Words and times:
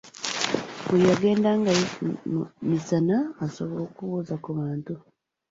Mu 0.87 0.95
yagendangayo 1.07 1.85
misana, 2.69 3.15
asobole 3.45 3.81
okubuuza 3.87 4.35
ku 4.43 4.49
bantu. 4.59 4.93